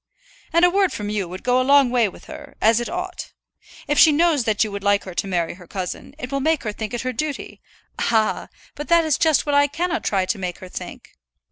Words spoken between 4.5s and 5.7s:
you would like her to marry her